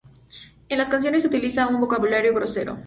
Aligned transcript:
En 0.67 0.79
las 0.79 0.89
canciones 0.89 1.25
utiliza 1.25 1.67
un 1.67 1.79
vocabulario 1.79 2.33
grosero. 2.33 2.79